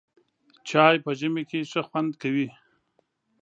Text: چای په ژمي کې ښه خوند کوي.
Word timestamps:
چای 0.69 0.95
په 1.03 1.11
ژمي 1.19 1.43
کې 1.49 1.59
ښه 1.71 1.81
خوند 1.87 2.11
کوي. 2.21 2.47